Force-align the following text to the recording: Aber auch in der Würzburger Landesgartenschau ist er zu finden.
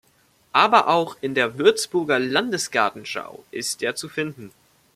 Aber 0.53 0.87
auch 0.87 1.15
in 1.21 1.35
der 1.35 1.59
Würzburger 1.59 2.17
Landesgartenschau 2.17 3.43
ist 3.51 3.83
er 3.83 3.95
zu 3.95 4.09
finden. 4.09 4.51